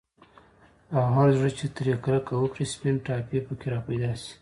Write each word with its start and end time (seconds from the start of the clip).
او 0.95 1.01
هر 1.15 1.27
زړه 1.37 1.51
چي 1.57 1.65
ترې 1.75 1.93
كركه 2.03 2.33
وكړي، 2.37 2.65
سپين 2.73 2.95
ټاپى 3.05 3.39
په 3.47 3.53
كي 3.59 3.67
راپيدا 3.75 4.11
شي 4.21 4.33